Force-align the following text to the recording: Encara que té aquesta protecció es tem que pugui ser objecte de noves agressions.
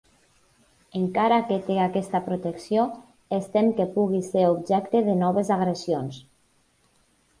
Encara 0.99 1.35
que 1.49 1.57
té 1.67 1.75
aquesta 1.83 2.21
protecció 2.31 2.87
es 3.39 3.47
tem 3.57 3.69
que 3.81 3.87
pugui 3.99 4.23
ser 4.31 4.47
objecte 4.55 5.03
de 5.11 5.19
noves 5.21 5.53
agressions. 5.61 6.19